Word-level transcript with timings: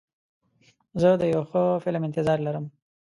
زه 1.01 1.09
د 1.21 1.23
یو 1.33 1.43
ښه 1.49 1.61
فلم 1.83 2.03
انتظار 2.05 2.37
لرم. 2.47 2.65